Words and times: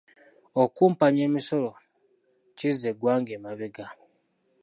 Okukumpanya 0.61 1.21
emisolo 1.29 1.69
kizza 2.57 2.85
eggwanga 2.91 3.31
emabega. 3.37 3.87